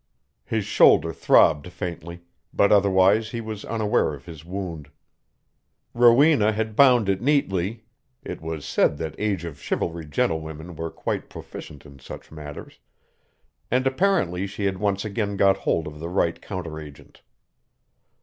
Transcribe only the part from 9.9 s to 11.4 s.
gentlewomen were quite